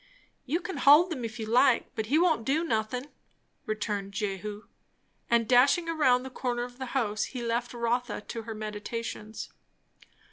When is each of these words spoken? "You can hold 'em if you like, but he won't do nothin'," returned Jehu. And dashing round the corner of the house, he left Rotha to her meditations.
"You 0.47 0.61
can 0.61 0.77
hold 0.77 1.13
'em 1.13 1.23
if 1.23 1.37
you 1.37 1.45
like, 1.45 1.93
but 1.93 2.07
he 2.07 2.17
won't 2.17 2.43
do 2.43 2.63
nothin'," 2.63 3.09
returned 3.67 4.13
Jehu. 4.13 4.63
And 5.29 5.47
dashing 5.47 5.85
round 5.85 6.25
the 6.25 6.31
corner 6.31 6.63
of 6.63 6.79
the 6.79 6.87
house, 6.97 7.25
he 7.25 7.43
left 7.43 7.71
Rotha 7.71 8.21
to 8.21 8.41
her 8.41 8.55
meditations. 8.55 9.49